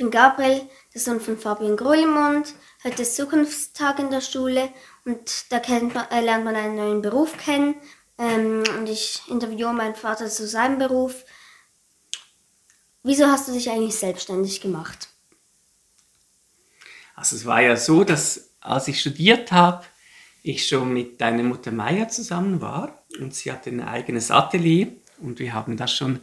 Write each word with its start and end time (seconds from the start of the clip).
bin 0.00 0.10
Gabriel, 0.10 0.62
der 0.94 1.00
Sohn 1.00 1.20
von 1.20 1.36
Fabian 1.36 1.76
Grollemund. 1.76 2.54
Heute 2.82 3.02
ist 3.02 3.16
Zukunftstag 3.16 3.98
in 3.98 4.10
der 4.10 4.22
Schule 4.22 4.70
und 5.04 5.52
da 5.52 5.60
man, 5.68 6.06
äh, 6.10 6.22
lernt 6.22 6.44
man 6.46 6.56
einen 6.56 6.76
neuen 6.76 7.02
Beruf 7.02 7.36
kennen. 7.36 7.74
Ähm, 8.16 8.62
und 8.78 8.88
ich 8.88 9.20
interviewe 9.28 9.74
meinen 9.74 9.94
Vater 9.94 10.28
zu 10.28 10.48
seinem 10.48 10.78
Beruf. 10.78 11.26
Wieso 13.02 13.26
hast 13.26 13.48
du 13.48 13.52
dich 13.52 13.68
eigentlich 13.68 13.94
selbstständig 13.94 14.62
gemacht? 14.62 15.08
Also 17.14 17.36
es 17.36 17.44
war 17.44 17.60
ja 17.60 17.76
so, 17.76 18.02
dass 18.02 18.54
als 18.60 18.88
ich 18.88 19.02
studiert 19.02 19.52
habe, 19.52 19.84
ich 20.42 20.66
schon 20.66 20.94
mit 20.94 21.20
deiner 21.20 21.42
Mutter 21.42 21.72
Meier 21.72 22.08
zusammen 22.08 22.62
war 22.62 23.04
und 23.18 23.34
sie 23.34 23.52
hatte 23.52 23.68
ein 23.68 23.82
eigenes 23.82 24.30
Atelier 24.30 24.88
und 25.18 25.38
wir 25.40 25.52
haben 25.52 25.76
das 25.76 25.92
schon 25.92 26.20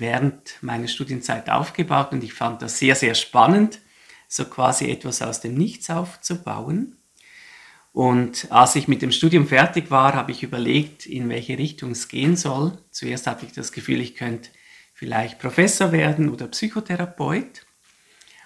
während 0.00 0.54
meiner 0.62 0.88
Studienzeit 0.88 1.48
aufgebaut 1.50 2.12
und 2.12 2.24
ich 2.24 2.32
fand 2.32 2.62
das 2.62 2.78
sehr, 2.78 2.94
sehr 2.94 3.14
spannend, 3.14 3.80
so 4.28 4.44
quasi 4.44 4.90
etwas 4.90 5.22
aus 5.22 5.40
dem 5.40 5.54
Nichts 5.54 5.90
aufzubauen. 5.90 6.96
Und 7.92 8.46
als 8.50 8.76
ich 8.76 8.86
mit 8.86 9.02
dem 9.02 9.10
Studium 9.10 9.48
fertig 9.48 9.90
war, 9.90 10.14
habe 10.14 10.30
ich 10.30 10.42
überlegt, 10.42 11.06
in 11.06 11.28
welche 11.28 11.58
Richtung 11.58 11.90
es 11.90 12.08
gehen 12.08 12.36
soll. 12.36 12.78
Zuerst 12.90 13.26
hatte 13.26 13.46
ich 13.46 13.52
das 13.52 13.72
Gefühl, 13.72 14.00
ich 14.00 14.14
könnte 14.14 14.50
vielleicht 14.94 15.38
Professor 15.38 15.90
werden 15.90 16.28
oder 16.28 16.46
Psychotherapeut. 16.46 17.66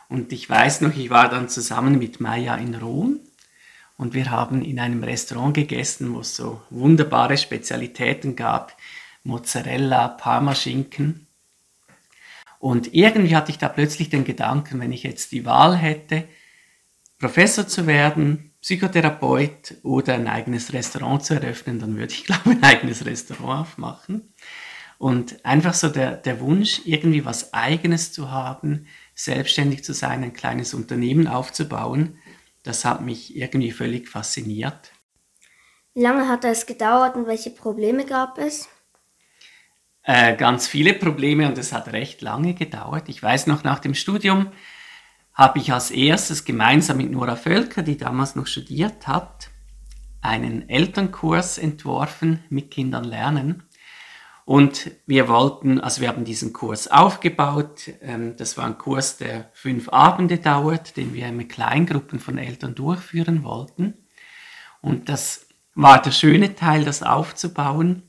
Und 0.09 0.33
ich 0.33 0.49
weiß 0.49 0.81
noch, 0.81 0.97
ich 0.97 1.11
war 1.11 1.29
dann 1.29 1.49
zusammen 1.49 1.99
mit 1.99 2.21
Maya 2.21 2.55
in 2.57 2.75
Rom 2.75 3.21
und 3.97 4.15
wir 4.15 4.31
haben 4.31 4.63
in 4.63 4.81
einem 4.81 5.03
Restaurant 5.05 5.55
gegessen, 5.55 6.15
wo 6.15 6.21
es 6.21 6.37
so 6.37 6.63
wunderbare 6.71 7.37
Spezialitäten 7.37 8.37
gab. 8.37 8.77
Mozzarella, 9.23 10.09
Parmaschinken. 10.09 11.24
Und 12.65 12.95
irgendwie 12.95 13.37
hatte 13.37 13.51
ich 13.51 13.59
da 13.59 13.69
plötzlich 13.69 14.09
den 14.09 14.25
Gedanken, 14.25 14.81
wenn 14.81 14.91
ich 14.91 15.03
jetzt 15.03 15.33
die 15.33 15.45
Wahl 15.45 15.77
hätte, 15.77 16.25
Professor 17.19 17.69
zu 17.69 17.87
werden, 17.87 18.55
Psychotherapeut 18.63 19.75
oder 19.83 20.15
ein 20.15 20.29
eigenes 20.29 20.73
Restaurant 20.73 21.23
zu 21.23 21.35
eröffnen, 21.35 21.79
dann 21.79 21.99
würde 21.99 22.15
ich, 22.15 22.25
glaube 22.25 22.41
ich, 22.47 22.57
ein 22.57 22.63
eigenes 22.63 23.05
Restaurant 23.05 23.69
aufmachen. 23.69 24.33
Und 24.97 25.45
einfach 25.45 25.75
so 25.75 25.91
der, 25.91 26.17
der 26.17 26.41
Wunsch, 26.41 26.81
irgendwie 26.87 27.27
was 27.27 27.53
Eigenes 27.53 28.15
zu 28.15 28.31
haben, 28.31 28.87
selbstständig 29.15 29.85
zu 29.85 29.93
sein, 29.93 30.25
ein 30.25 30.33
kleines 30.33 30.73
Unternehmen 30.73 31.29
aufzubauen, 31.29 32.17
das 32.63 32.87
hat 32.87 33.03
mich 33.03 33.37
irgendwie 33.37 33.73
völlig 33.73 34.09
fasziniert. 34.09 34.91
Wie 35.93 36.01
lange 36.01 36.29
hat 36.29 36.47
es 36.47 36.65
gedauert 36.65 37.15
und 37.15 37.27
welche 37.27 37.51
Probleme 37.51 38.07
gab 38.07 38.39
es? 38.39 38.71
Äh, 40.07 40.37
ganz 40.37 40.67
viele 40.67 40.93
Probleme 40.93 41.49
und 41.49 41.57
es 41.57 41.73
hat 41.73 41.93
recht 41.93 42.21
lange 42.21 42.53
gedauert. 42.53 43.09
Ich 43.09 43.23
weiß 43.23 43.47
noch, 43.47 43.65
nach 43.65 43.79
dem 43.79 43.95
Studium 43.95 44.49
habe 45.33 45.59
ich 45.59 45.73
als 45.73 45.91
erstes 45.91 46.45
gemeinsam 46.45 46.99
mit 46.99 47.11
Nora 47.11 47.37
Völker, 47.37 47.83
die 47.83 47.97
damals 47.97 48.37
noch 48.37 48.47
studiert 48.47 49.09
hat, 49.09 49.49
einen 50.21 50.69
Elternkurs 50.69 51.57
entworfen 51.57 52.45
mit 52.51 52.71
Kindern 52.71 53.05
lernen. 53.05 53.63
Und 54.45 54.91
wir 55.07 55.27
wollten, 55.29 55.81
also 55.81 56.03
wir 56.03 56.09
haben 56.09 56.27
diesen 56.27 56.53
Kurs 56.53 56.87
aufgebaut. 56.89 57.91
Ähm, 58.03 58.37
das 58.37 58.59
war 58.59 58.67
ein 58.67 58.77
Kurs, 58.77 59.17
der 59.17 59.51
fünf 59.55 59.89
Abende 59.89 60.37
dauert, 60.37 60.99
den 60.99 61.15
wir 61.15 61.33
mit 61.33 61.49
Kleingruppen 61.49 62.21
von 62.21 62.37
Eltern 62.37 62.75
durchführen 62.75 63.43
wollten. 63.43 63.95
Und 64.83 65.09
das 65.09 65.47
war 65.75 66.03
der 66.03 66.11
schöne 66.11 66.55
Teil, 66.55 66.85
das 66.85 67.03
aufzubauen. 67.03 68.03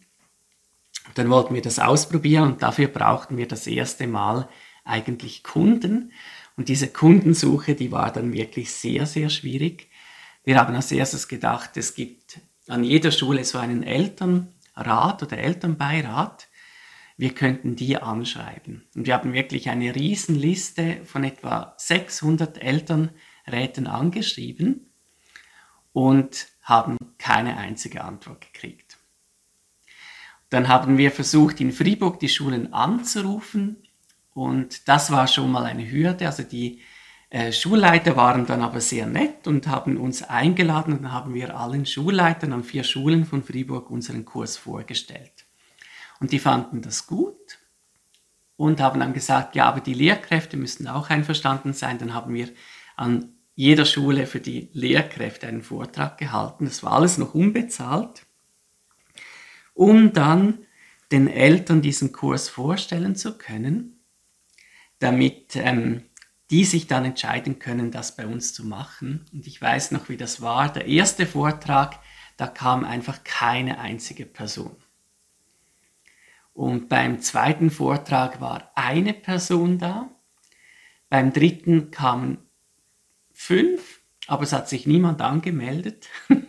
Dann 1.16 1.30
wollten 1.30 1.56
wir 1.56 1.62
das 1.62 1.80
ausprobieren 1.80 2.54
und 2.54 2.62
dafür 2.62 2.88
brauchten 2.88 3.38
wir 3.38 3.48
das 3.48 3.66
erste 3.66 4.06
Mal 4.06 4.48
eigentlich 4.84 5.44
Kunden. 5.44 6.12
Und 6.58 6.70
diese 6.70 6.88
Kundensuche, 6.88 7.76
die 7.76 7.92
war 7.92 8.12
dann 8.12 8.32
wirklich 8.34 8.72
sehr, 8.72 9.06
sehr 9.06 9.30
schwierig. 9.30 9.90
Wir 10.44 10.60
haben 10.60 10.76
als 10.76 10.92
erstes 10.92 11.28
gedacht, 11.28 11.76
es 11.76 11.96
gibt 11.96 12.40
an 12.68 12.84
jeder 12.84 13.12
Schule 13.12 13.44
so 13.44 13.58
einen 13.58 13.84
Elternrat 13.84 15.24
oder 15.24 15.38
Elternbeirat. 15.38 16.48
Wir 17.18 17.34
könnten 17.34 17.76
die 17.76 17.98
anschreiben. 17.98 18.86
Und 18.94 19.08
wir 19.08 19.14
haben 19.14 19.34
wirklich 19.34 19.70
eine 19.70 19.96
Riesenliste 19.96 21.02
von 21.06 21.24
etwa 21.24 21.74
600 21.78 22.62
Elternräten 22.62 23.88
angeschrieben 23.88 24.92
und 25.94 26.48
haben 26.62 26.98
keine 27.18 27.58
einzige 27.58 28.04
Antwort 28.04 28.42
gekriegt. 28.42 28.85
Dann 30.50 30.68
haben 30.68 30.98
wir 30.98 31.12
versucht, 31.12 31.60
in 31.60 31.72
Fribourg 31.72 32.20
die 32.20 32.30
Schulen 32.30 32.74
anzurufen 32.74 33.78
und 34.34 34.88
das 34.88 35.12
war 35.12 35.28
schon 35.28 35.52
mal 35.52 35.66
eine 35.66 35.90
Hürde. 35.90 36.28
Also 36.28 36.44
die 36.44 36.82
äh, 37.30 37.52
Schulleiter 37.52 38.16
waren 38.16 38.46
dann 38.46 38.62
aber 38.62 38.80
sehr 38.80 39.08
nett 39.08 39.48
und 39.48 39.68
haben 39.68 39.98
uns 39.98 40.24
eingeladen 40.24 40.94
und 40.94 41.04
dann 41.04 41.12
haben 41.12 41.34
wir 41.34 41.58
allen 41.58 41.86
Schulleitern 41.86 42.54
an 42.54 42.64
vier 42.64 42.84
Schulen 42.84 43.26
von 43.26 43.44
Fribourg 43.44 43.90
unseren 43.90 44.26
Kurs 44.26 44.58
vorgestellt. 44.58 45.46
Und 46.20 46.32
die 46.32 46.40
fanden 46.40 46.82
das 46.82 47.08
gut 47.08 47.60
und 48.58 48.80
haben 48.80 49.00
dann 49.00 49.14
gesagt, 49.14 49.56
ja, 49.56 49.66
aber 49.66 49.82
die 49.82 49.94
Lehrkräfte 49.94 50.58
müssen 50.58 50.88
auch 50.88 51.10
einverstanden 51.10 51.74
sein. 51.74 51.98
Dann 51.98 52.14
haben 52.14 52.34
wir 52.34 52.50
an 52.96 53.34
jeder 53.56 53.86
Schule 53.86 54.28
für 54.28 54.40
die 54.40 54.70
Lehrkräfte 54.74 55.48
einen 55.48 55.62
Vortrag 55.62 56.18
gehalten. 56.18 56.66
Das 56.66 56.84
war 56.84 56.94
alles 56.94 57.18
noch 57.18 57.34
unbezahlt, 57.34 58.25
um 59.76 60.12
dann 60.14 60.66
den 61.12 61.28
Eltern 61.28 61.84
diesen 61.84 62.12
Kurs 62.12 62.50
vorstellen 62.50 63.16
zu 63.16 63.38
können 63.38 63.96
damit 65.00 65.56
ähm, 65.56 66.04
die 66.52 66.64
sich 66.64 66.88
dann 66.88 67.06
entscheiden 67.06 67.60
können, 67.60 67.92
das 67.92 68.16
bei 68.16 68.28
uns 68.28 68.54
zu 68.54 68.66
machen. 68.66 69.26
Und 69.34 69.48
ich 69.48 69.60
weiß 69.60 69.92
noch, 69.92 70.10
wie 70.10 70.18
das 70.18 70.42
war. 70.42 70.72
Der 70.72 70.86
erste 70.86 71.26
Vortrag, 71.26 72.00
da 72.38 72.48
kam 72.48 72.84
einfach 72.84 73.24
keine 73.24 73.80
einzige 73.80 74.26
Person. 74.26 74.76
Und 76.54 76.88
beim 76.88 77.20
zweiten 77.20 77.72
Vortrag 77.72 78.42
war 78.42 78.72
eine 78.76 79.14
Person 79.14 79.80
da. 79.80 80.10
Beim 81.10 81.34
dritten 81.34 81.92
kamen 81.92 82.38
fünf, 83.34 84.02
aber 84.28 84.44
es 84.44 84.54
hat 84.54 84.70
sich 84.70 84.86
niemand 84.86 85.22
angemeldet. 85.22 86.08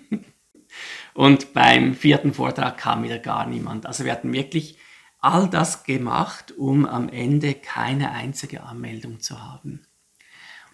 Und 1.17 1.55
beim 1.55 1.95
vierten 1.95 2.35
Vortrag 2.35 2.77
kam 2.77 3.03
wieder 3.03 3.19
gar 3.19 3.47
niemand. 3.47 3.87
Also 3.87 4.05
wir 4.05 4.13
hatten 4.13 4.35
wirklich 4.35 4.77
all 5.19 5.49
das 5.49 5.85
gemacht, 5.85 6.53
um 6.59 6.85
am 6.85 7.09
Ende 7.09 7.55
keine 7.55 8.11
einzige 8.11 8.65
Anmeldung 8.65 9.21
zu 9.21 9.43
haben. 9.43 9.87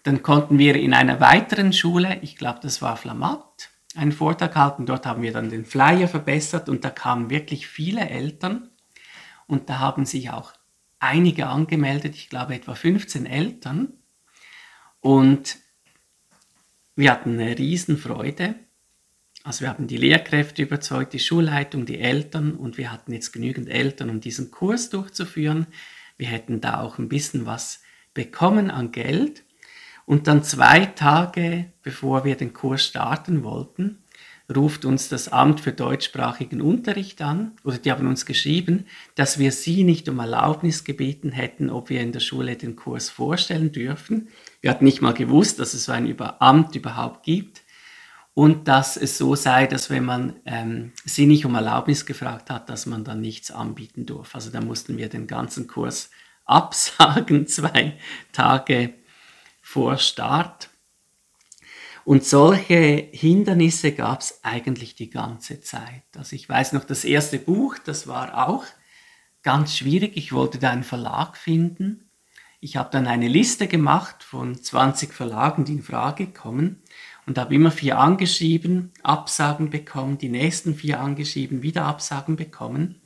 Dann 0.02 0.24
konnten 0.24 0.58
wir 0.58 0.74
in 0.74 0.94
einer 0.94 1.20
weiteren 1.20 1.72
Schule, 1.72 2.18
ich 2.22 2.34
glaube, 2.34 2.58
das 2.60 2.82
war 2.82 2.96
Flamatt, 2.96 3.70
einen 3.94 4.10
Vortrag 4.10 4.56
halten. 4.56 4.84
Dort 4.84 5.06
haben 5.06 5.22
wir 5.22 5.32
dann 5.32 5.48
den 5.48 5.64
Flyer 5.64 6.08
verbessert 6.08 6.68
und 6.68 6.84
da 6.84 6.90
kamen 6.90 7.30
wirklich 7.30 7.68
viele 7.68 8.10
Eltern 8.10 8.68
und 9.46 9.70
da 9.70 9.78
haben 9.78 10.06
sich 10.06 10.30
auch 10.30 10.54
einige 10.98 11.46
angemeldet, 11.46 12.16
ich 12.16 12.28
glaube 12.28 12.56
etwa 12.56 12.74
15 12.74 13.26
Eltern. 13.26 13.92
Und 14.98 15.58
wir 16.96 17.12
hatten 17.12 17.38
eine 17.38 17.56
Riesenfreude 17.56 18.56
also 19.44 19.62
wir 19.62 19.68
haben 19.68 19.86
die 19.88 19.96
Lehrkräfte 19.96 20.62
überzeugt, 20.62 21.12
die 21.12 21.18
Schulleitung, 21.18 21.84
die 21.84 21.98
Eltern 21.98 22.54
und 22.54 22.78
wir 22.78 22.92
hatten 22.92 23.12
jetzt 23.12 23.32
genügend 23.32 23.68
Eltern, 23.68 24.10
um 24.10 24.20
diesen 24.20 24.50
Kurs 24.50 24.90
durchzuführen. 24.90 25.66
Wir 26.16 26.28
hätten 26.28 26.60
da 26.60 26.80
auch 26.80 26.98
ein 26.98 27.08
bisschen 27.08 27.44
was 27.44 27.82
bekommen 28.14 28.70
an 28.70 28.92
Geld. 28.92 29.44
Und 30.04 30.26
dann 30.26 30.44
zwei 30.44 30.86
Tage 30.86 31.72
bevor 31.82 32.24
wir 32.24 32.36
den 32.36 32.52
Kurs 32.52 32.84
starten 32.84 33.42
wollten, 33.42 33.98
ruft 34.54 34.84
uns 34.84 35.08
das 35.08 35.28
Amt 35.28 35.60
für 35.60 35.72
deutschsprachigen 35.72 36.60
Unterricht 36.60 37.22
an, 37.22 37.52
oder 37.64 37.78
die 37.78 37.90
haben 37.90 38.06
uns 38.06 38.26
geschrieben, 38.26 38.86
dass 39.14 39.38
wir 39.38 39.50
sie 39.50 39.82
nicht 39.82 40.08
um 40.08 40.18
Erlaubnis 40.18 40.84
gebeten 40.84 41.32
hätten, 41.32 41.70
ob 41.70 41.88
wir 41.88 42.00
in 42.00 42.12
der 42.12 42.20
Schule 42.20 42.56
den 42.56 42.76
Kurs 42.76 43.08
vorstellen 43.08 43.72
dürfen. 43.72 44.28
Wir 44.60 44.70
hatten 44.70 44.84
nicht 44.84 45.00
mal 45.00 45.14
gewusst, 45.14 45.58
dass 45.58 45.74
es 45.74 45.84
so 45.84 45.92
ein 45.92 46.14
Amt 46.20 46.76
überhaupt 46.76 47.24
gibt 47.24 47.61
und 48.34 48.66
dass 48.66 48.96
es 48.96 49.18
so 49.18 49.34
sei, 49.34 49.66
dass 49.66 49.90
wenn 49.90 50.04
man 50.04 50.40
ähm, 50.46 50.92
sie 51.04 51.26
nicht 51.26 51.44
um 51.44 51.54
Erlaubnis 51.54 52.06
gefragt 52.06 52.48
hat, 52.48 52.70
dass 52.70 52.86
man 52.86 53.04
dann 53.04 53.20
nichts 53.20 53.50
anbieten 53.50 54.06
durfte. 54.06 54.36
Also 54.36 54.50
da 54.50 54.60
mussten 54.62 54.96
wir 54.96 55.08
den 55.08 55.26
ganzen 55.26 55.66
Kurs 55.66 56.10
absagen, 56.44 57.46
zwei 57.46 57.98
Tage 58.32 58.94
vor 59.60 59.98
Start. 59.98 60.70
Und 62.04 62.24
solche 62.24 63.08
Hindernisse 63.12 63.92
gab 63.92 64.22
es 64.22 64.40
eigentlich 64.42 64.96
die 64.96 65.10
ganze 65.10 65.60
Zeit. 65.60 66.02
Also 66.16 66.34
ich 66.34 66.48
weiß 66.48 66.72
noch, 66.72 66.84
das 66.84 67.04
erste 67.04 67.38
Buch, 67.38 67.76
das 67.84 68.08
war 68.08 68.48
auch 68.48 68.64
ganz 69.42 69.76
schwierig. 69.76 70.16
Ich 70.16 70.32
wollte 70.32 70.58
da 70.58 70.70
einen 70.70 70.82
Verlag 70.82 71.36
finden. 71.36 72.08
Ich 72.60 72.76
habe 72.76 72.90
dann 72.90 73.06
eine 73.06 73.28
Liste 73.28 73.68
gemacht 73.68 74.24
von 74.24 74.60
20 74.60 75.12
Verlagen, 75.12 75.64
die 75.64 75.74
in 75.74 75.82
Frage 75.82 76.32
kommen 76.32 76.82
und 77.26 77.38
habe 77.38 77.54
immer 77.54 77.70
vier 77.70 77.98
angeschrieben, 77.98 78.92
Absagen 79.02 79.70
bekommen, 79.70 80.18
die 80.18 80.28
nächsten 80.28 80.74
vier 80.74 81.00
angeschrieben, 81.00 81.62
wieder 81.62 81.84
Absagen 81.84 82.36
bekommen 82.36 83.00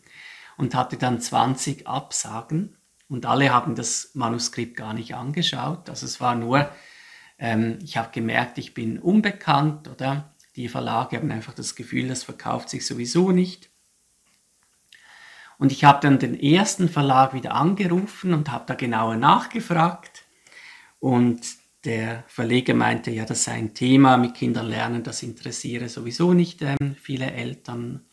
und 0.57 0.75
hatte 0.75 0.97
dann 0.97 1.21
20 1.21 1.87
Absagen. 1.87 2.77
und 3.09 3.25
alle 3.25 3.53
haben 3.53 3.77
das 3.77 4.11
Manuskript 4.15 4.77
gar 4.77 4.93
nicht 4.93 5.15
angeschaut. 5.15 5.89
Also 5.89 6.07
es 6.07 6.21
war 6.21 6.35
nur, 6.35 6.69
ähm, 7.39 7.79
ich 7.85 7.97
habe 7.97 8.11
gemerkt, 8.11 8.59
ich 8.59 8.75
bin 8.75 8.99
unbekannt 8.99 9.87
oder 9.87 10.35
die 10.57 10.69
Verlage 10.69 11.17
haben 11.17 11.31
einfach 11.31 11.55
das 11.55 11.77
Gefühl, 11.77 12.09
das 12.09 12.25
verkauft 12.25 12.69
sich 12.69 12.85
sowieso 12.85 13.31
nicht. 13.31 13.71
Und 15.59 15.71
ich 15.73 15.85
habe 15.85 16.01
dann 16.01 16.19
den 16.19 16.39
ersten 16.39 16.89
Verlag 16.89 17.33
wieder 17.33 17.55
angerufen 17.55 18.35
und 18.35 18.51
habe 18.51 18.65
da 18.67 18.75
genauer 18.75 19.17
nachgefragt. 19.17 20.25
Und 20.99 21.41
der 21.87 22.25
Verleger 22.27 22.75
meinte, 22.75 23.13
ja, 23.13 23.25
das 23.25 23.45
sei 23.45 23.53
ein 23.53 23.73
Thema 23.73 24.17
mit 24.17 24.35
Kindern 24.35 24.67
lernen, 24.67 25.05
das 25.05 25.23
interessiere 25.23 25.89
sowieso 25.89 26.35
nicht 26.35 26.61
ähm, 26.61 26.97
viele 27.01 27.31
Eltern. 27.31 28.05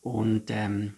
Und 0.00 0.50
ähm, 0.50 0.96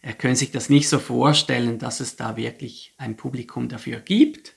er 0.00 0.14
könne 0.14 0.36
sich 0.36 0.50
das 0.50 0.70
nicht 0.70 0.88
so 0.88 0.98
vorstellen, 0.98 1.78
dass 1.78 2.00
es 2.00 2.16
da 2.16 2.36
wirklich 2.36 2.94
ein 2.96 3.16
Publikum 3.16 3.68
dafür 3.68 4.00
gibt. 4.00 4.56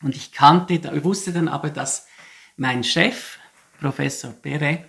Und 0.00 0.14
ich 0.14 0.30
kannte, 0.30 1.04
wusste 1.04 1.32
dann 1.32 1.48
aber, 1.48 1.70
dass 1.70 2.06
mein 2.56 2.84
Chef, 2.84 3.38
Professor 3.80 4.32
Perret, 4.32 4.84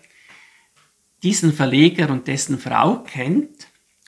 diesen 1.23 1.51
Verleger 1.51 2.09
und 2.11 2.27
dessen 2.27 2.59
Frau 2.59 3.03
kennt 3.03 3.67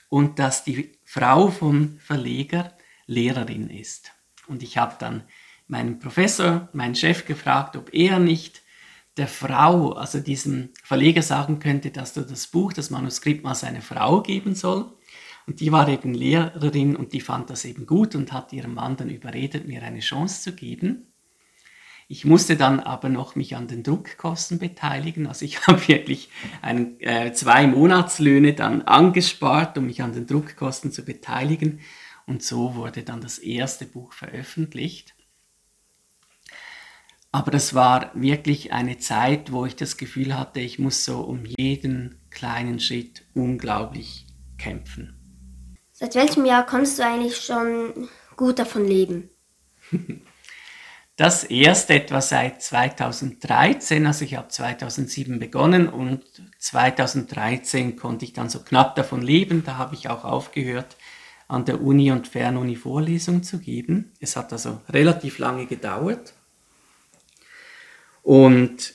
und 0.10 0.38
dass 0.38 0.64
die 0.64 0.92
Frau 1.06 1.50
vom 1.50 1.98
Verleger 2.00 2.78
Lehrerin 3.08 3.70
ist. 3.70 4.12
Und 4.48 4.64
ich 4.64 4.78
habe 4.78 4.96
dann 5.00 5.24
meinen 5.72 6.00
Professor, 6.00 6.70
meinen 6.74 6.96
Chef 6.96 7.26
gefragt, 7.26 7.78
ob 7.78 7.94
er 7.94 8.20
nicht 8.20 8.62
der 9.18 9.28
Frau, 9.28 9.94
also 9.94 10.20
diesem 10.20 10.70
Verleger 10.84 11.22
sagen 11.22 11.60
könnte, 11.60 11.92
dass 11.92 12.16
er 12.16 12.24
das 12.24 12.48
Buch, 12.48 12.74
das 12.74 12.90
Manuskript 12.90 13.44
mal 13.44 13.56
seiner 13.56 13.82
Frau 13.82 14.22
geben 14.22 14.54
soll. 14.54 14.92
Und 15.48 15.60
die 15.60 15.72
war 15.72 15.88
eben 15.88 16.14
Lehrerin 16.14 16.96
und 16.96 17.14
die 17.14 17.22
fand 17.22 17.50
das 17.50 17.66
eben 17.66 17.86
gut 17.86 18.16
und 18.16 18.32
hat 18.32 18.54
ihrem 18.54 18.76
Mann 18.76 18.98
dann 18.98 19.10
überredet, 19.10 19.68
mir 19.68 19.82
eine 19.82 20.02
Chance 20.02 20.44
zu 20.44 20.56
geben. 20.56 21.08
Ich 22.08 22.26
musste 22.26 22.58
dann 22.58 22.82
aber 22.82 23.08
noch 23.08 23.36
mich 23.36 23.56
an 23.56 23.68
den 23.68 23.84
Druckkosten 23.84 24.60
beteiligen. 24.60 25.26
Also 25.26 25.46
ich 25.46 25.62
habe 25.68 25.88
wirklich 25.88 26.30
einen, 26.62 27.00
äh, 27.00 27.32
zwei 27.32 27.66
Monatslöhne 27.68 28.54
dann 28.54 28.82
angespart, 28.82 29.78
um 29.78 29.86
mich 29.86 30.02
an 30.02 30.12
den 30.12 30.28
Druckkosten 30.28 30.92
zu 30.92 31.04
beteiligen. 31.06 31.80
Und 32.26 32.44
so 32.44 32.76
wurde 32.76 33.04
dann 33.04 33.22
das 33.22 33.40
erste 33.40 33.86
Buch 33.86 34.14
veröffentlicht. 34.14 35.16
Aber 37.32 37.52
das 37.52 37.74
war 37.74 38.12
wirklich 38.14 38.74
eine 38.74 38.98
Zeit, 38.98 39.52
wo 39.52 39.66
ich 39.66 39.76
das 39.76 39.98
Gefühl 39.98 40.38
hatte, 40.38 40.60
ich 40.60 40.80
muss 40.80 41.06
so 41.06 41.22
um 41.22 41.46
jeden 41.58 42.20
kleinen 42.30 42.80
Schritt 42.80 43.24
unglaublich 43.34 44.26
kämpfen. 44.58 45.16
Seit 45.94 46.16
welchem 46.16 46.46
Jahr 46.46 46.66
konntest 46.66 47.00
du 47.00 47.06
eigentlich 47.06 47.38
schon 47.38 48.10
gut 48.36 48.60
davon 48.60 48.86
leben? 48.86 49.30
Das 51.18 51.44
erst 51.44 51.92
etwa 51.92 52.20
seit 52.20 52.64
2013, 52.64 54.08
also 54.08 54.26
ich 54.26 54.36
habe 54.36 54.48
2007 54.48 55.38
begonnen 55.38 55.88
und 55.88 56.24
2013 56.58 57.96
konnte 57.96 58.26
ich 58.26 58.34
dann 58.34 58.50
so 58.50 58.64
knapp 58.64 58.96
davon 58.96 59.22
leben. 59.22 59.64
Da 59.64 59.78
habe 59.78 59.94
ich 59.94 60.10
auch 60.10 60.24
aufgehört, 60.24 60.98
an 61.48 61.66
der 61.66 61.82
Uni 61.82 62.12
und 62.12 62.28
Fernuni 62.28 62.76
Vorlesungen 62.76 63.44
zu 63.44 63.60
geben. 63.60 64.14
Es 64.20 64.36
hat 64.36 64.52
also 64.52 64.82
relativ 64.90 65.38
lange 65.38 65.68
gedauert. 65.68 66.34
Und 68.22 68.94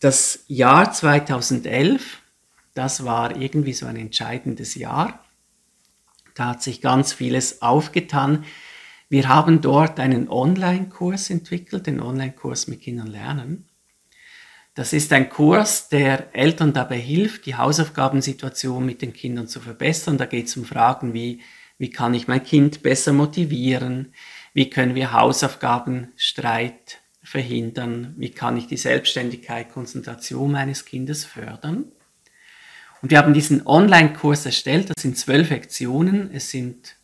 das 0.00 0.44
Jahr 0.46 0.92
2011, 0.92 2.22
das 2.74 3.04
war 3.04 3.36
irgendwie 3.36 3.72
so 3.72 3.86
ein 3.86 3.96
entscheidendes 3.96 4.74
Jahr. 4.74 5.24
Da 6.34 6.50
hat 6.50 6.62
sich 6.62 6.80
ganz 6.80 7.12
vieles 7.12 7.62
aufgetan. 7.62 8.44
Wir 9.08 9.28
haben 9.28 9.60
dort 9.60 9.98
einen 9.98 10.28
Online-Kurs 10.28 11.30
entwickelt, 11.30 11.86
den 11.86 12.00
Online-Kurs 12.00 12.68
mit 12.68 12.82
Kindern 12.82 13.08
lernen. 13.08 13.68
Das 14.74 14.92
ist 14.92 15.12
ein 15.12 15.28
Kurs, 15.28 15.88
der 15.88 16.32
Eltern 16.36 16.72
dabei 16.72 16.98
hilft, 16.98 17.46
die 17.46 17.56
Hausaufgabensituation 17.56 18.86
mit 18.86 19.02
den 19.02 19.12
Kindern 19.12 19.48
zu 19.48 19.58
verbessern. 19.58 20.18
Da 20.18 20.26
geht 20.26 20.46
es 20.46 20.56
um 20.56 20.64
Fragen 20.64 21.14
wie, 21.14 21.40
wie 21.78 21.90
kann 21.90 22.14
ich 22.14 22.28
mein 22.28 22.44
Kind 22.44 22.84
besser 22.84 23.12
motivieren? 23.12 24.12
Wie 24.54 24.70
können 24.70 24.94
wir 24.94 25.12
Hausaufgabenstreit 25.12 27.00
verhindern? 27.22 28.14
Wie 28.16 28.30
kann 28.30 28.56
ich 28.56 28.66
die 28.66 28.76
Selbstständigkeit, 28.76 29.70
Konzentration 29.70 30.52
meines 30.52 30.84
Kindes 30.84 31.24
fördern? 31.24 31.84
Und 33.00 33.10
wir 33.10 33.18
haben 33.18 33.34
diesen 33.34 33.66
Online-Kurs 33.66 34.46
erstellt. 34.46 34.90
Das 34.90 35.02
sind 35.02 35.16
zwölf 35.16 35.50
Lektionen. 35.50 36.30
Es 36.32 36.50
sind 36.50 36.96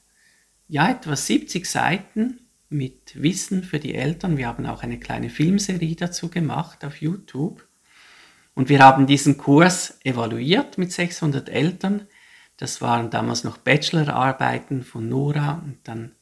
ja 0.68 0.90
etwa 0.90 1.14
70 1.14 1.66
Seiten 1.66 2.40
mit 2.68 3.22
Wissen 3.22 3.62
für 3.62 3.78
die 3.78 3.94
Eltern. 3.94 4.36
Wir 4.36 4.48
haben 4.48 4.66
auch 4.66 4.82
eine 4.82 4.98
kleine 4.98 5.30
Filmserie 5.30 5.94
dazu 5.94 6.28
gemacht 6.28 6.84
auf 6.84 7.00
YouTube. 7.00 7.66
Und 8.54 8.68
wir 8.68 8.80
haben 8.80 9.06
diesen 9.06 9.36
Kurs 9.36 9.98
evaluiert 10.04 10.78
mit 10.78 10.92
600 10.92 11.48
Eltern. 11.48 12.06
Das 12.56 12.80
waren 12.80 13.10
damals 13.10 13.44
noch 13.44 13.58
Bachelorarbeiten 13.58 14.82
von 14.82 15.08
Nora 15.08 15.62
und 15.64 15.78
dann 15.84 16.12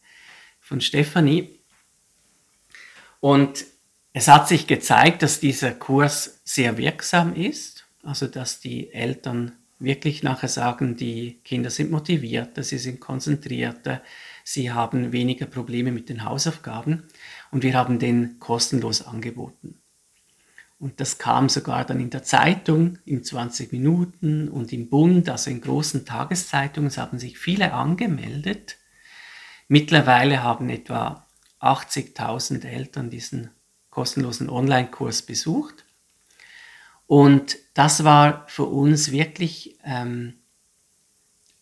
von 0.61 0.81
Stefanie. 0.81 1.59
Und 3.21 3.65
es 4.13 4.29
hat 4.29 4.49
sich 4.49 4.67
gezeigt, 4.67 5.23
dass 5.23 5.41
dieser 5.41 5.73
Kurs 5.73 6.41
sehr 6.45 6.77
wirksam 6.77 7.35
ist, 7.35 7.87
also 8.03 8.27
dass 8.27 8.61
die 8.61 8.93
Eltern 8.93 9.53
wirklich 9.79 10.23
nachher 10.23 10.49
sagen, 10.49 10.97
die 10.97 11.41
Kinder 11.45 11.71
sind 11.71 11.91
motivierter, 11.91 12.63
sie 12.63 12.79
sind 12.79 13.01
konzentrierter, 13.01 14.03
sie 14.45 14.71
haben 14.71 15.13
weniger 15.13 15.47
Probleme 15.47 15.93
mit 15.93 16.09
den 16.09 16.25
Hausaufgaben 16.25 17.05
und 17.51 17.63
wir 17.63 17.75
haben 17.75 17.99
den 17.99 18.39
kostenlos 18.39 19.03
angeboten. 19.03 19.79
Und 20.79 21.01
das 21.01 21.19
kam 21.19 21.49
sogar 21.49 21.85
dann 21.85 22.01
in 22.01 22.11
der 22.11 22.25
Zeitung 22.25 22.99
in 23.05 23.23
20 23.23 23.73
Minuten 23.73 24.49
und 24.49 24.73
im 24.73 24.91
Bund, 24.91 25.29
also 25.29 25.51
in 25.51 25.61
großen 25.61 26.05
Tageszeitungen, 26.05 26.89
es 26.89 26.99
haben 26.99 27.19
sich 27.19 27.39
viele 27.39 27.73
angemeldet. 27.73 28.79
Mittlerweile 29.69 30.43
haben 30.43 30.69
etwa 30.71 31.27
80.000 31.61 32.67
Eltern 32.67 33.11
diesen 33.11 33.51
kostenlosen 33.93 34.51
Online-Kurs 34.51 35.23
besucht. 35.23 35.85
Und 37.07 37.59
das 37.75 38.05
war 38.05 38.47
für 38.49 38.65
uns 38.65 39.13
wirklich 39.13 39.79
ähm, 39.85 40.39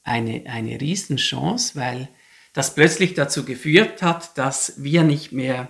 eine, 0.05 0.45
eine 0.47 0.81
Riesenchance, 0.81 1.79
weil 1.79 2.09
das 2.53 2.75
plötzlich 2.75 3.15
dazu 3.15 3.45
geführt 3.45 4.01
hat, 4.03 4.39
dass 4.39 4.75
wir 4.83 5.03
nicht 5.03 5.33
mehr 5.33 5.69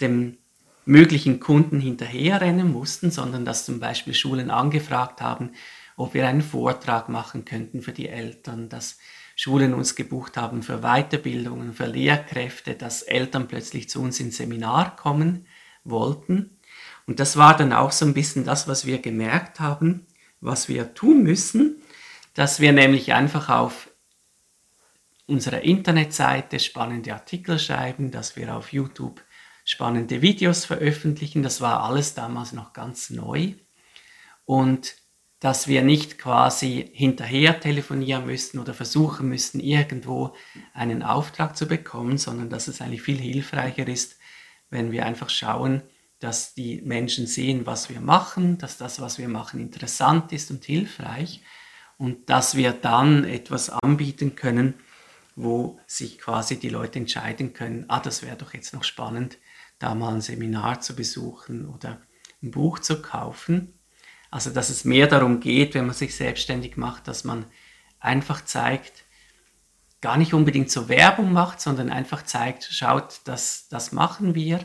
dem 0.00 0.38
möglichen 0.84 1.40
Kunden 1.40 1.80
hinterherrennen 1.80 2.72
mussten, 2.72 3.10
sondern 3.10 3.44
dass 3.44 3.66
zum 3.66 3.80
Beispiel 3.80 4.14
Schulen 4.14 4.50
angefragt 4.50 5.20
haben, 5.20 5.50
ob 5.96 6.14
wir 6.14 6.28
einen 6.28 6.42
Vortrag 6.42 7.08
machen 7.08 7.44
könnten 7.44 7.82
für 7.82 7.92
die 7.92 8.08
Eltern, 8.08 8.68
dass 8.68 8.98
Schulen 9.34 9.74
uns 9.74 9.96
gebucht 9.96 10.36
haben 10.36 10.62
für 10.62 10.78
Weiterbildungen, 10.78 11.72
für 11.74 11.86
Lehrkräfte, 11.86 12.74
dass 12.74 13.02
Eltern 13.02 13.48
plötzlich 13.48 13.88
zu 13.88 14.00
uns 14.00 14.20
ins 14.20 14.36
Seminar 14.36 14.94
kommen 14.94 15.46
wollten. 15.84 16.58
Und 17.06 17.20
das 17.20 17.36
war 17.36 17.56
dann 17.56 17.72
auch 17.72 17.92
so 17.92 18.04
ein 18.04 18.14
bisschen 18.14 18.44
das, 18.44 18.68
was 18.68 18.86
wir 18.86 18.98
gemerkt 18.98 19.60
haben, 19.60 20.06
was 20.40 20.68
wir 20.68 20.94
tun 20.94 21.22
müssen, 21.22 21.82
dass 22.34 22.60
wir 22.60 22.72
nämlich 22.72 23.12
einfach 23.12 23.48
auf 23.48 23.90
unserer 25.26 25.62
Internetseite 25.62 26.58
spannende 26.60 27.12
Artikel 27.12 27.58
schreiben, 27.58 28.10
dass 28.10 28.36
wir 28.36 28.54
auf 28.54 28.72
YouTube 28.72 29.22
spannende 29.64 30.22
Videos 30.22 30.64
veröffentlichen. 30.64 31.42
Das 31.42 31.60
war 31.60 31.82
alles 31.82 32.14
damals 32.14 32.52
noch 32.52 32.72
ganz 32.72 33.10
neu. 33.10 33.54
Und 34.46 34.94
dass 35.40 35.68
wir 35.68 35.82
nicht 35.82 36.18
quasi 36.18 36.90
hinterher 36.92 37.60
telefonieren 37.60 38.26
müssten 38.26 38.58
oder 38.58 38.74
versuchen 38.74 39.28
müssten, 39.28 39.60
irgendwo 39.60 40.34
einen 40.72 41.02
Auftrag 41.02 41.56
zu 41.56 41.66
bekommen, 41.66 42.18
sondern 42.18 42.50
dass 42.50 42.66
es 42.66 42.80
eigentlich 42.80 43.02
viel 43.02 43.18
hilfreicher 43.18 43.86
ist, 43.86 44.17
wenn 44.70 44.92
wir 44.92 45.06
einfach 45.06 45.30
schauen, 45.30 45.82
dass 46.20 46.54
die 46.54 46.82
Menschen 46.82 47.26
sehen, 47.26 47.66
was 47.66 47.88
wir 47.88 48.00
machen, 48.00 48.58
dass 48.58 48.76
das, 48.76 49.00
was 49.00 49.18
wir 49.18 49.28
machen, 49.28 49.60
interessant 49.60 50.32
ist 50.32 50.50
und 50.50 50.64
hilfreich 50.64 51.42
und 51.96 52.28
dass 52.28 52.56
wir 52.56 52.72
dann 52.72 53.24
etwas 53.24 53.70
anbieten 53.70 54.34
können, 54.34 54.74
wo 55.36 55.78
sich 55.86 56.18
quasi 56.18 56.58
die 56.58 56.68
Leute 56.68 56.98
entscheiden 56.98 57.52
können, 57.52 57.84
ah, 57.88 58.00
das 58.00 58.22
wäre 58.22 58.36
doch 58.36 58.54
jetzt 58.54 58.74
noch 58.74 58.82
spannend, 58.82 59.38
da 59.78 59.94
mal 59.94 60.14
ein 60.14 60.20
Seminar 60.20 60.80
zu 60.80 60.96
besuchen 60.96 61.68
oder 61.68 62.00
ein 62.42 62.50
Buch 62.50 62.80
zu 62.80 63.00
kaufen. 63.00 63.78
Also 64.30 64.50
dass 64.50 64.70
es 64.70 64.84
mehr 64.84 65.06
darum 65.06 65.38
geht, 65.38 65.74
wenn 65.74 65.86
man 65.86 65.94
sich 65.94 66.16
selbstständig 66.16 66.76
macht, 66.76 67.06
dass 67.06 67.22
man 67.22 67.46
einfach 68.00 68.44
zeigt, 68.44 69.04
gar 70.00 70.16
nicht 70.16 70.34
unbedingt 70.34 70.70
zur 70.70 70.88
Werbung 70.88 71.32
macht, 71.32 71.60
sondern 71.60 71.90
einfach 71.90 72.22
zeigt, 72.24 72.64
schaut, 72.64 73.20
das, 73.24 73.68
das 73.68 73.92
machen 73.92 74.34
wir, 74.34 74.60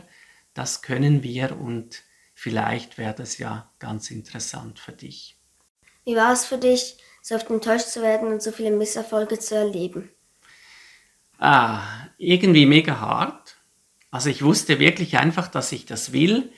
das 0.54 0.82
können 0.82 1.22
wir 1.22 1.58
und 1.58 2.02
vielleicht 2.34 2.98
wäre 2.98 3.14
das 3.14 3.38
ja 3.38 3.70
ganz 3.78 4.10
interessant 4.10 4.78
für 4.78 4.92
dich. 4.92 5.36
Wie 6.04 6.16
war 6.16 6.32
es 6.32 6.44
für 6.44 6.58
dich, 6.58 6.98
so 7.22 7.34
oft 7.34 7.50
enttäuscht 7.50 7.88
zu 7.88 8.02
werden 8.02 8.28
und 8.28 8.42
so 8.42 8.52
viele 8.52 8.70
Misserfolge 8.70 9.38
zu 9.38 9.54
erleben? 9.56 10.10
Ah, 11.38 11.82
irgendwie 12.18 12.66
mega 12.66 13.00
hart. 13.00 13.56
Also 14.10 14.30
ich 14.30 14.42
wusste 14.42 14.78
wirklich 14.78 15.18
einfach, 15.18 15.48
dass 15.48 15.72
ich 15.72 15.86
das 15.86 16.12
will. 16.12 16.52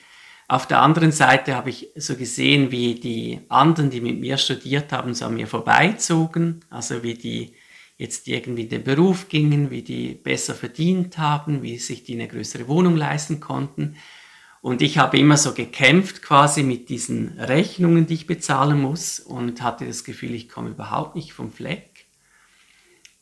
Auf 0.47 0.67
der 0.67 0.81
anderen 0.81 1.11
Seite 1.11 1.55
habe 1.55 1.69
ich 1.69 1.89
so 1.95 2.15
gesehen, 2.15 2.71
wie 2.71 2.95
die 2.95 3.41
anderen, 3.49 3.89
die 3.89 4.01
mit 4.01 4.19
mir 4.19 4.37
studiert 4.37 4.91
haben, 4.91 5.13
so 5.13 5.25
an 5.25 5.33
mir 5.33 5.47
vorbeizogen. 5.47 6.63
Also 6.69 7.01
wie 7.03 7.15
die 7.15 7.55
jetzt 7.97 8.27
irgendwie 8.27 8.63
in 8.63 8.69
den 8.69 8.83
Beruf 8.83 9.27
gingen, 9.27 9.71
wie 9.71 9.81
die 9.81 10.13
besser 10.13 10.53
verdient 10.53 11.17
haben, 11.17 11.63
wie 11.63 11.77
sich 11.79 12.03
die 12.03 12.13
eine 12.13 12.27
größere 12.27 12.67
Wohnung 12.67 12.95
leisten 12.95 13.39
konnten. 13.39 13.97
Und 14.61 14.81
ich 14.81 14.97
habe 14.97 15.17
immer 15.17 15.37
so 15.37 15.53
gekämpft 15.53 16.21
quasi 16.21 16.63
mit 16.63 16.89
diesen 16.89 17.39
Rechnungen, 17.39 18.05
die 18.05 18.15
ich 18.15 18.27
bezahlen 18.27 18.81
muss 18.81 19.19
und 19.19 19.61
hatte 19.61 19.85
das 19.85 20.03
Gefühl, 20.03 20.33
ich 20.33 20.49
komme 20.49 20.69
überhaupt 20.69 21.15
nicht 21.15 21.33
vom 21.33 21.51
Fleck 21.51 22.07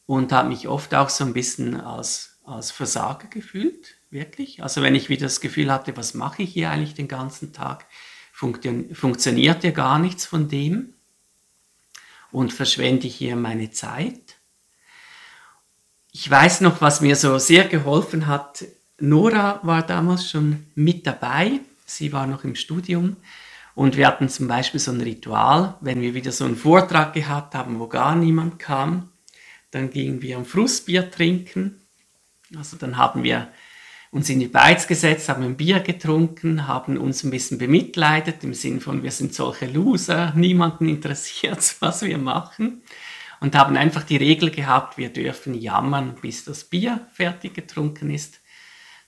und 0.05 0.31
habe 0.31 0.49
mich 0.49 0.67
oft 0.67 0.93
auch 0.93 1.09
so 1.09 1.23
ein 1.23 1.33
bisschen 1.33 1.79
als, 1.79 2.39
als 2.43 2.71
Versager 2.71 3.27
gefühlt, 3.27 3.95
wirklich. 4.09 4.63
Also 4.63 4.81
wenn 4.81 4.95
ich 4.95 5.09
wieder 5.09 5.25
das 5.25 5.41
Gefühl 5.41 5.71
hatte, 5.71 5.95
was 5.97 6.13
mache 6.13 6.43
ich 6.43 6.53
hier 6.53 6.69
eigentlich 6.69 6.93
den 6.93 7.07
ganzen 7.07 7.53
Tag, 7.53 7.85
funktioniert 8.31 9.63
ja 9.63 9.71
gar 9.71 9.99
nichts 9.99 10.25
von 10.25 10.49
dem 10.49 10.93
und 12.31 12.51
verschwende 12.51 13.07
ich 13.07 13.15
hier 13.15 13.35
meine 13.35 13.71
Zeit. 13.71 14.35
Ich 16.17 16.31
weiß 16.31 16.61
noch, 16.61 16.79
was 16.79 17.01
mir 17.01 17.17
so 17.17 17.37
sehr 17.39 17.67
geholfen 17.67 18.27
hat. 18.27 18.63
Nora 18.99 19.59
war 19.63 19.85
damals 19.85 20.29
schon 20.29 20.65
mit 20.73 21.05
dabei. 21.05 21.59
Sie 21.85 22.13
war 22.13 22.25
noch 22.25 22.45
im 22.45 22.55
Studium. 22.55 23.17
Und 23.75 23.97
wir 23.97 24.07
hatten 24.07 24.29
zum 24.29 24.47
Beispiel 24.47 24.79
so 24.79 24.91
ein 24.91 25.01
Ritual, 25.01 25.75
wenn 25.81 25.99
wir 25.99 26.13
wieder 26.13 26.31
so 26.31 26.45
einen 26.45 26.55
Vortrag 26.55 27.11
gehabt 27.11 27.53
haben, 27.53 27.81
wo 27.81 27.87
gar 27.87 28.15
niemand 28.15 28.59
kam, 28.59 29.09
dann 29.71 29.89
gingen 29.89 30.21
wir 30.21 30.37
ein 30.37 30.45
Frustbier 30.45 31.11
trinken. 31.11 31.81
Also 32.55 32.77
dann 32.77 32.95
haben 32.95 33.23
wir 33.23 33.49
uns 34.09 34.29
in 34.29 34.39
die 34.39 34.47
Beiz 34.47 34.87
gesetzt, 34.87 35.27
haben 35.27 35.43
ein 35.43 35.57
Bier 35.57 35.81
getrunken, 35.81 36.65
haben 36.65 36.95
uns 36.95 37.25
ein 37.25 37.29
bisschen 37.29 37.57
bemitleidet, 37.57 38.41
im 38.45 38.53
Sinn 38.53 38.79
von, 38.79 39.03
wir 39.03 39.11
sind 39.11 39.33
solche 39.33 39.65
Loser, 39.65 40.31
niemanden 40.33 40.87
interessiert, 40.87 41.75
was 41.81 42.03
wir 42.03 42.17
machen. 42.17 42.83
Und 43.45 43.55
haben 43.55 43.77
einfach 43.77 44.01
die 44.01 44.17
Regel 44.17 44.49
gehabt, 44.49 44.97
wir 44.97 45.13
dürfen 45.13 45.53
jammern, 45.53 46.15
bis 46.19 46.45
das 46.45 46.63
Bier 46.63 47.07
fertig 47.13 47.53
getrunken 47.53 48.09
ist. 48.09 48.39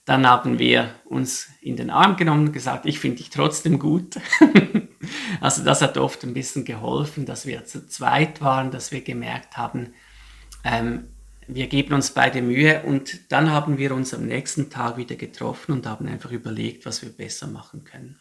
Dann 0.06 0.28
haben 0.28 0.60
wir 0.60 0.94
uns 1.06 1.50
in 1.60 1.76
den 1.76 1.90
Arm 1.90 2.18
genommen 2.18 2.50
und 2.50 2.54
gesagt, 2.54 2.86
ich 2.86 3.00
finde 3.00 3.18
dich 3.18 3.32
trotzdem 3.32 3.80
gut. 3.80 4.18
also 5.42 5.64
das 5.64 5.82
hat 5.82 5.98
oft 5.98 6.24
ein 6.24 6.36
bisschen 6.36 6.66
geholfen, 6.66 7.26
dass 7.26 7.48
wir 7.48 7.66
zu 7.66 7.88
zweit 7.88 8.40
waren, 8.40 8.70
dass 8.70 8.92
wir 8.92 9.02
gemerkt 9.02 9.58
haben, 9.58 9.96
ähm, 10.64 11.08
wir 11.48 11.66
geben 11.66 11.96
uns 11.96 12.12
beide 12.12 12.44
Mühe 12.44 12.84
und 12.84 13.32
dann 13.32 13.50
haben 13.50 13.80
wir 13.80 13.92
uns 13.96 14.14
am 14.14 14.28
nächsten 14.28 14.70
Tag 14.70 14.98
wieder 14.98 15.16
getroffen 15.16 15.72
und 15.72 15.88
haben 15.88 16.08
einfach 16.08 16.30
überlegt, 16.30 16.86
was 16.86 17.02
wir 17.02 17.10
besser 17.10 17.48
machen 17.48 17.86
können. 17.86 18.20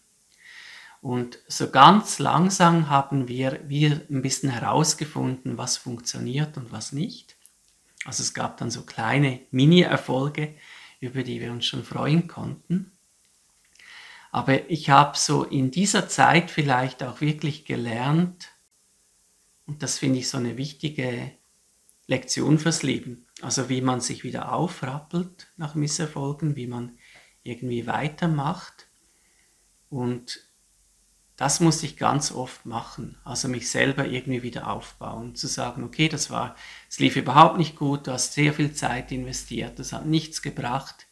Und 1.07 1.39
so 1.47 1.71
ganz 1.71 2.19
langsam 2.19 2.91
haben 2.91 3.29
wir, 3.29 3.61
wir 3.69 4.05
ein 4.11 4.23
bisschen 4.23 4.51
herausgefunden, 4.51 5.57
was 5.57 5.77
funktioniert 5.77 6.57
und 6.57 6.73
was 6.73 6.91
nicht. 6.91 7.37
Also 8.05 8.25
es 8.25 8.35
gab 8.35 8.57
dann 8.57 8.73
so 8.73 8.83
kleine 8.83 9.39
Mini-Erfolge, 9.53 10.57
über 10.99 11.23
die 11.23 11.41
wir 11.41 11.53
uns 11.53 11.65
schon 11.65 11.85
freuen 11.85 12.27
konnten. 12.27 12.91
Aber 14.33 14.69
ich 14.69 14.91
habe 14.91 15.17
so 15.17 15.45
in 15.45 15.71
dieser 15.71 16.09
Zeit 16.09 16.51
vielleicht 16.51 17.05
auch 17.05 17.21
wirklich 17.21 17.65
gelernt, 17.65 18.49
und 19.65 19.85
das 19.85 20.01
finde 20.01 20.19
ich 20.19 20.29
so 20.29 20.39
eine 20.39 20.57
wichtige 20.57 21.31
Lektion 22.09 22.59
fürs 22.59 22.83
Leben. 22.83 23.29
Also 23.43 23.69
wie 23.69 23.81
man 23.81 24.01
sich 24.01 24.25
wieder 24.25 24.51
aufrappelt 24.51 25.53
nach 25.57 25.77
Misserfolgen, 25.77 26.57
wie 26.57 26.67
man 26.67 26.99
irgendwie 27.45 27.87
weitermacht. 27.87 28.89
Und 29.89 30.46
das 31.37 31.61
muss 31.61 31.83
ich 31.83 31.99
ganz 31.99 32.33
oft 32.33 32.65
machen. 32.65 33.19
Also 33.23 33.49
mich 33.49 33.71
selber 33.71 34.07
irgendwie 34.07 34.43
wieder 34.43 34.69
aufbauen. 34.69 35.35
Zu 35.35 35.49
sagen, 35.49 35.85
okay, 35.85 36.09
das 36.09 36.31
war, 36.31 36.57
es 36.89 36.99
lief 36.99 37.17
überhaupt 37.17 37.59
nicht 37.59 37.77
gut, 37.77 38.07
du 38.07 38.13
hast 38.13 38.33
sehr 38.33 38.55
viel 38.55 38.73
Zeit 38.73 39.13
investiert, 39.13 39.79
das 39.79 39.93
hat 39.93 40.07
nichts 40.07 40.41
gebracht. 40.41 41.07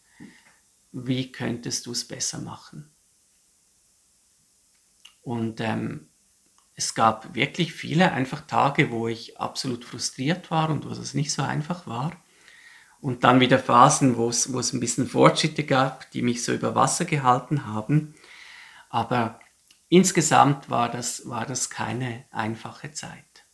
Wie 0.92 1.30
könntest 1.30 1.86
du 1.86 1.92
es 1.92 2.08
besser 2.08 2.40
machen? 2.40 2.90
Und 5.20 5.60
ähm, 5.60 6.08
es 6.74 6.94
gab 6.94 7.34
wirklich 7.34 7.72
viele 7.72 8.12
einfach 8.12 8.42
Tage, 8.42 8.90
wo 8.90 9.08
ich 9.08 9.38
absolut 9.38 9.84
frustriert 9.84 10.50
war 10.50 10.70
und 10.70 10.84
wo 10.84 10.90
es 10.90 11.14
nicht 11.14 11.32
so 11.32 11.42
einfach 11.42 11.86
war. 11.86 12.12
Und 13.00 13.24
dann 13.24 13.40
wieder 13.40 13.58
Phasen, 13.58 14.16
wo 14.16 14.30
es, 14.30 14.52
wo 14.52 14.58
es 14.58 14.72
ein 14.72 14.80
bisschen 14.80 15.06
Fortschritte 15.06 15.64
gab, 15.64 16.10
die 16.12 16.22
mich 16.22 16.42
so 16.42 16.52
über 16.54 16.74
Wasser 16.74 17.04
gehalten 17.04 17.66
haben. 17.66 18.14
Aber 18.88 19.40
insgesamt 19.94 20.70
war 20.70 20.90
das, 20.90 21.28
war 21.28 21.46
das 21.46 21.70
keine 21.70 22.24
einfache 22.32 22.90
Zeit. 22.90 23.44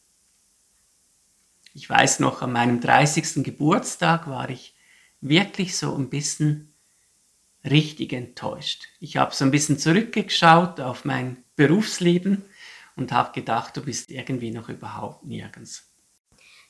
Ich 1.75 1.89
weiß 1.89 2.21
noch, 2.21 2.41
an 2.41 2.53
meinem 2.53 2.81
30. 2.81 3.45
Geburtstag 3.45 4.27
war 4.27 4.49
ich 4.49 4.75
wirklich 5.21 5.77
so 5.77 5.95
ein 5.95 6.09
bisschen 6.09 6.73
richtig 7.63 8.15
enttäuscht. 8.15 8.89
Ich 9.01 9.19
habe 9.19 9.35
so 9.35 9.45
ein 9.45 9.51
bisschen 9.51 9.79
zurückgeschaut 9.79 10.81
auf 10.81 11.05
mein 11.05 11.45
Berufsleben 11.57 12.43
und 12.97 13.13
habe 13.13 13.33
gedacht, 13.33 13.77
du 13.77 13.83
bist 13.83 14.11
irgendwie 14.11 14.51
noch 14.51 14.71
überhaupt 14.71 15.25
nirgends. 15.25 15.93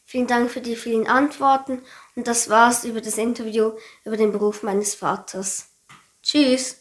Vielen 0.04 0.26
Dank 0.26 0.50
für 0.50 0.60
die 0.60 0.74
vielen 0.74 1.06
Antworten 1.06 1.80
und 2.16 2.26
das 2.26 2.50
war's 2.50 2.84
über 2.84 3.00
das 3.00 3.18
Interview 3.18 3.72
über 4.04 4.16
den 4.16 4.32
Beruf 4.32 4.64
meines 4.64 4.96
Vaters. 4.96 5.70
Tschüss. 6.24 6.79